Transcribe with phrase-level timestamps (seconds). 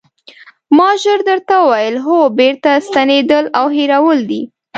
[0.77, 4.41] ما ژر درته وویل: هو بېرته ستنېدل او هېرول دي.